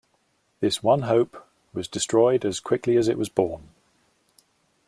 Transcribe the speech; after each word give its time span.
This 0.61 0.81
one 0.81 1.03
hope 1.03 1.47
was 1.75 1.87
destroyed 1.87 2.43
as 2.43 2.59
quickly 2.59 2.97
as 2.97 3.07
it 3.07 3.19
was 3.19 3.29
born. 3.29 3.69